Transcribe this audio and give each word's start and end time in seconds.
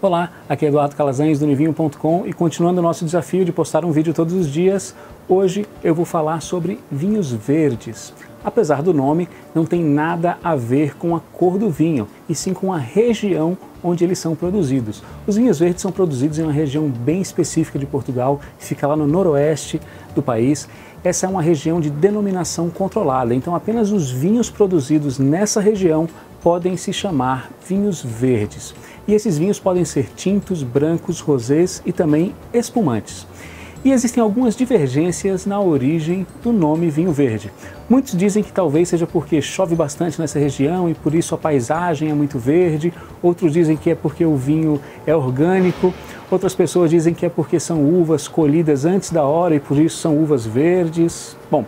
Olá, 0.00 0.30
aqui 0.48 0.64
é 0.64 0.68
Eduardo 0.68 0.94
Calazans 0.94 1.40
do 1.40 1.46
Nivinho.com 1.46 2.22
e 2.24 2.32
continuando 2.32 2.78
o 2.78 2.82
nosso 2.84 3.04
desafio 3.04 3.44
de 3.44 3.50
postar 3.50 3.84
um 3.84 3.90
vídeo 3.90 4.14
todos 4.14 4.32
os 4.32 4.46
dias, 4.48 4.94
hoje 5.28 5.66
eu 5.82 5.92
vou 5.92 6.04
falar 6.04 6.40
sobre 6.40 6.78
vinhos 6.88 7.32
verdes. 7.32 8.14
Apesar 8.44 8.80
do 8.80 8.94
nome, 8.94 9.28
não 9.52 9.64
tem 9.64 9.82
nada 9.82 10.38
a 10.40 10.54
ver 10.54 10.96
com 10.96 11.16
a 11.16 11.20
cor 11.20 11.58
do 11.58 11.68
vinho, 11.68 12.06
e 12.28 12.34
sim 12.36 12.54
com 12.54 12.72
a 12.72 12.78
região 12.78 13.58
onde 13.82 14.04
eles 14.04 14.20
são 14.20 14.36
produzidos. 14.36 15.02
Os 15.26 15.34
vinhos 15.34 15.58
verdes 15.58 15.82
são 15.82 15.90
produzidos 15.90 16.38
em 16.38 16.44
uma 16.44 16.52
região 16.52 16.88
bem 16.88 17.20
específica 17.20 17.76
de 17.76 17.84
Portugal, 17.84 18.40
que 18.56 18.66
fica 18.66 18.86
lá 18.86 18.96
no 18.96 19.06
noroeste 19.06 19.80
do 20.14 20.22
país. 20.22 20.68
Essa 21.02 21.26
é 21.26 21.28
uma 21.28 21.42
região 21.42 21.80
de 21.80 21.90
denominação 21.90 22.70
controlada, 22.70 23.34
então 23.34 23.52
apenas 23.52 23.90
os 23.90 24.12
vinhos 24.12 24.48
produzidos 24.48 25.18
nessa 25.18 25.60
região 25.60 26.08
podem 26.42 26.76
se 26.76 26.92
chamar 26.92 27.50
vinhos 27.66 28.02
verdes. 28.02 28.74
E 29.06 29.14
esses 29.14 29.38
vinhos 29.38 29.58
podem 29.58 29.84
ser 29.84 30.10
tintos, 30.14 30.62
brancos, 30.62 31.20
rosés 31.20 31.82
e 31.86 31.92
também 31.92 32.34
espumantes. 32.52 33.26
E 33.84 33.92
existem 33.92 34.20
algumas 34.20 34.56
divergências 34.56 35.46
na 35.46 35.60
origem 35.60 36.26
do 36.42 36.52
nome 36.52 36.90
vinho 36.90 37.12
verde. 37.12 37.52
Muitos 37.88 38.16
dizem 38.16 38.42
que 38.42 38.52
talvez 38.52 38.88
seja 38.88 39.06
porque 39.06 39.40
chove 39.40 39.76
bastante 39.76 40.20
nessa 40.20 40.38
região 40.38 40.90
e 40.90 40.94
por 40.94 41.14
isso 41.14 41.32
a 41.34 41.38
paisagem 41.38 42.10
é 42.10 42.14
muito 42.14 42.40
verde. 42.40 42.92
Outros 43.22 43.52
dizem 43.52 43.76
que 43.76 43.90
é 43.90 43.94
porque 43.94 44.24
o 44.24 44.36
vinho 44.36 44.80
é 45.06 45.14
orgânico. 45.14 45.94
Outras 46.28 46.56
pessoas 46.56 46.90
dizem 46.90 47.14
que 47.14 47.24
é 47.24 47.28
porque 47.28 47.60
são 47.60 47.82
uvas 47.84 48.26
colhidas 48.26 48.84
antes 48.84 49.10
da 49.10 49.22
hora 49.22 49.54
e 49.54 49.60
por 49.60 49.78
isso 49.78 49.98
são 49.98 50.18
uvas 50.18 50.44
verdes. 50.44 51.36
Bom, 51.48 51.64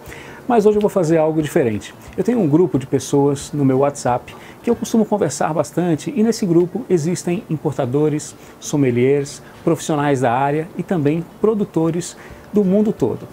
mas 0.51 0.67
hoje 0.67 0.79
eu 0.79 0.81
vou 0.81 0.91
fazer 0.91 1.17
algo 1.17 1.41
diferente. 1.41 1.95
Eu 2.17 2.25
tenho 2.25 2.41
um 2.41 2.49
grupo 2.49 2.77
de 2.77 2.85
pessoas 2.85 3.53
no 3.53 3.65
meu 3.65 3.79
WhatsApp 3.79 4.35
que 4.65 4.69
eu 4.69 4.75
costumo 4.75 5.05
conversar 5.05 5.55
bastante 5.55 6.13
e 6.15 6.25
nesse 6.25 6.45
grupo 6.45 6.85
existem 6.91 7.45
importadores, 7.49 8.35
sommeliers, 8.59 9.41
profissionais 9.63 10.23
da 10.23 10.33
área 10.33 10.67
e 10.77 10.83
também 10.83 11.25
produtores 11.41 12.17
do 12.53 12.65
mundo 12.65 12.93
todo. 12.93 13.29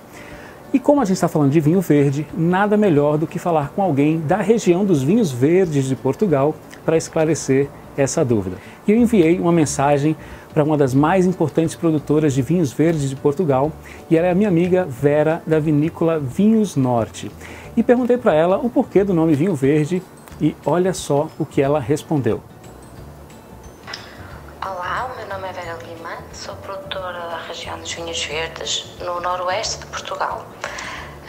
E 0.71 0.77
como 0.77 1.01
a 1.01 1.05
gente 1.05 1.15
está 1.15 1.27
falando 1.27 1.49
de 1.49 1.59
vinho 1.59 1.81
verde, 1.81 2.27
nada 2.37 2.77
melhor 2.77 3.17
do 3.17 3.25
que 3.25 3.39
falar 3.39 3.69
com 3.69 3.81
alguém 3.81 4.19
da 4.19 4.37
região 4.37 4.85
dos 4.85 5.01
vinhos 5.01 5.31
verdes 5.31 5.85
de 5.85 5.95
Portugal 5.95 6.53
para 6.85 6.97
esclarecer 6.97 7.67
essa 7.97 8.23
dúvida. 8.23 8.57
E 8.87 8.91
eu 8.91 8.97
enviei 8.97 9.39
uma 9.39 9.51
mensagem 9.51 10.15
para 10.53 10.63
uma 10.63 10.77
das 10.77 10.93
mais 10.93 11.25
importantes 11.25 11.75
produtoras 11.75 12.33
de 12.33 12.41
vinhos 12.41 12.71
verdes 12.71 13.09
de 13.09 13.15
Portugal, 13.15 13.71
e 14.09 14.17
ela 14.17 14.27
é 14.27 14.31
a 14.31 14.35
minha 14.35 14.49
amiga 14.49 14.85
Vera, 14.85 15.41
da 15.45 15.59
vinícola 15.59 16.19
Vinhos 16.19 16.75
Norte. 16.75 17.31
E 17.75 17.83
perguntei 17.83 18.17
para 18.17 18.33
ela 18.33 18.57
o 18.57 18.69
porquê 18.69 19.03
do 19.03 19.13
nome 19.13 19.35
vinho 19.35 19.53
verde, 19.53 20.01
e 20.41 20.55
olha 20.65 20.93
só 20.93 21.27
o 21.37 21.45
que 21.45 21.61
ela 21.61 21.79
respondeu. 21.79 22.41
Olá, 24.63 25.11
meu 25.17 25.27
nome 25.27 25.47
é 25.47 25.53
Vera 25.53 25.77
Lima, 25.83 26.17
sou 26.33 26.55
produtora 26.55 27.19
da 27.19 27.37
região 27.47 27.77
dos 27.79 27.93
vinhos 27.93 28.23
verdes, 28.25 28.95
no 28.99 29.19
noroeste 29.21 29.79
de 29.79 29.85
Portugal. 29.87 30.45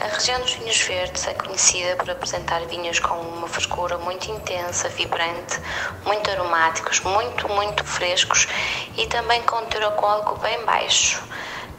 A 0.01 0.07
região 0.07 0.39
dos 0.39 0.53
vinhos 0.53 0.79
verdes 0.79 1.27
é 1.27 1.33
conhecida 1.33 1.97
por 1.97 2.09
apresentar 2.09 2.61
vinhos 2.67 2.99
com 2.99 3.15
uma 3.15 3.49
frescura 3.49 3.97
muito 3.97 4.31
intensa, 4.31 4.87
vibrante, 4.87 5.59
muito 6.05 6.31
aromáticos, 6.31 7.01
muito, 7.01 7.49
muito 7.49 7.83
frescos 7.83 8.47
e 8.95 9.05
também 9.07 9.41
com 9.43 9.65
teor 9.65 9.83
alcoólico 9.83 10.37
bem 10.37 10.63
baixo. 10.63 11.21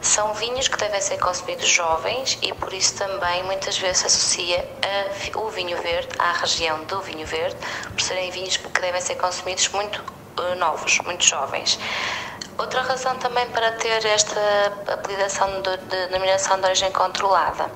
São 0.01 0.35
vinhos 0.35 0.67
que 0.67 0.77
devem 0.77 1.01
ser 1.01 1.17
consumidos 1.17 1.67
jovens 1.67 2.37
e 2.43 2.53
por 2.53 2.71
isso 2.71 2.95
também 2.95 3.41
muitas 3.43 3.79
vezes 3.79 4.01
se 4.01 4.05
associa 4.05 4.69
a, 4.83 5.39
o 5.39 5.49
vinho 5.49 5.81
verde 5.81 6.09
à 6.19 6.33
região 6.33 6.83
do 6.83 7.01
vinho 7.01 7.25
verde, 7.25 7.57
por 7.89 8.01
serem 8.01 8.29
vinhos 8.29 8.55
que 8.55 8.81
devem 8.81 9.01
ser 9.01 9.15
consumidos 9.15 9.67
muito 9.69 9.99
uh, 10.37 10.55
novos, 10.57 10.99
muito 10.99 11.25
jovens. 11.25 11.79
Outra 12.61 12.83
razão 12.83 13.17
também 13.17 13.49
para 13.49 13.71
ter 13.71 14.05
esta 14.05 14.39
apelidação 14.87 15.63
de, 15.63 15.77
de 15.77 16.07
denominação 16.09 16.59
de 16.59 16.65
origem 16.67 16.91
controlada 16.91 17.71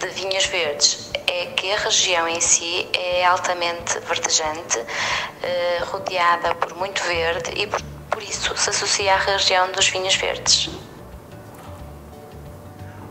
de 0.00 0.08
vinhos 0.08 0.44
verdes 0.46 1.12
é 1.28 1.46
que 1.46 1.72
a 1.72 1.76
região 1.76 2.26
em 2.26 2.40
si 2.40 2.88
é 2.92 3.24
altamente 3.24 4.00
verdejante, 4.00 4.84
eh, 5.44 5.80
rodeada 5.92 6.52
por 6.56 6.74
muito 6.74 7.04
verde 7.04 7.52
e 7.54 7.68
por, 7.68 7.80
por 8.10 8.20
isso 8.20 8.56
se 8.56 8.70
associa 8.70 9.14
à 9.14 9.16
região 9.16 9.70
dos 9.70 9.88
vinhos 9.90 10.16
verdes. 10.16 10.70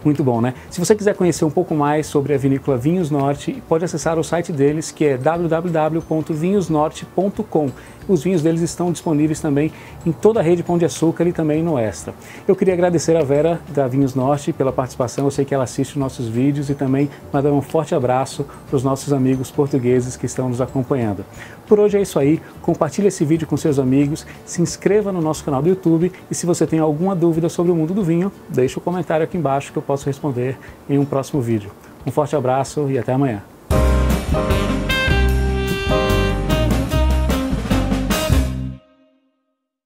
Muito 0.05 0.23
bom, 0.23 0.39
né? 0.39 0.53
Se 0.69 0.79
você 0.79 0.95
quiser 0.95 1.15
conhecer 1.15 1.43
um 1.45 1.49
pouco 1.49 1.73
mais 1.73 2.05
sobre 2.05 2.35
a 2.35 2.37
vinícola 2.37 2.77
Vinhos 2.77 3.09
Norte, 3.09 3.63
pode 3.67 3.83
acessar 3.83 4.19
o 4.19 4.23
site 4.23 4.51
deles, 4.51 4.91
que 4.91 5.03
é 5.03 5.17
www.vinhosnorte.com. 5.17 7.71
Os 8.07 8.23
vinhos 8.23 8.43
deles 8.43 8.61
estão 8.61 8.91
disponíveis 8.91 9.39
também 9.39 9.71
em 10.05 10.11
toda 10.11 10.39
a 10.39 10.43
rede 10.43 10.61
Pão 10.61 10.77
de 10.77 10.85
Açúcar 10.85 11.25
e 11.25 11.33
também 11.33 11.63
no 11.63 11.79
Extra. 11.79 12.13
Eu 12.47 12.55
queria 12.55 12.75
agradecer 12.75 13.17
a 13.17 13.23
Vera 13.23 13.59
da 13.69 13.87
Vinhos 13.87 14.13
Norte 14.13 14.53
pela 14.53 14.71
participação. 14.71 15.25
Eu 15.25 15.31
sei 15.31 15.43
que 15.43 15.55
ela 15.55 15.63
assiste 15.63 15.97
nossos 15.97 16.27
vídeos 16.27 16.69
e 16.69 16.75
também 16.75 17.09
mandar 17.33 17.51
um 17.51 17.63
forte 17.63 17.95
abraço 17.95 18.45
para 18.67 18.77
os 18.77 18.83
nossos 18.83 19.11
amigos 19.11 19.49
portugueses 19.49 20.15
que 20.15 20.27
estão 20.27 20.49
nos 20.49 20.61
acompanhando. 20.61 21.25
Por 21.67 21.79
hoje 21.79 21.97
é 21.97 22.01
isso 22.01 22.19
aí. 22.19 22.39
Compartilhe 22.61 23.07
esse 23.07 23.25
vídeo 23.25 23.47
com 23.47 23.57
seus 23.57 23.79
amigos, 23.79 24.23
se 24.45 24.61
inscreva 24.61 25.11
no 25.11 25.19
nosso 25.19 25.43
canal 25.43 25.63
do 25.63 25.69
YouTube 25.69 26.11
e 26.29 26.35
se 26.35 26.45
você 26.45 26.67
tem 26.67 26.77
alguma 26.77 27.15
dúvida 27.15 27.49
sobre 27.49 27.71
o 27.71 27.75
mundo 27.75 27.91
do 27.91 28.03
vinho, 28.03 28.31
deixe 28.47 28.77
o 28.77 28.79
um 28.79 28.83
comentário 28.83 29.23
aqui 29.23 29.35
embaixo 29.35 29.71
que 29.71 29.79
eu 29.79 29.81
posso 29.95 30.07
responder 30.07 30.57
em 30.89 30.99
um 30.99 31.05
próximo 31.05 31.41
vídeo. 31.41 31.71
Um 32.05 32.11
forte 32.11 32.35
abraço 32.35 32.91
e 32.91 32.99
até 32.99 33.13
amanhã. 33.13 33.41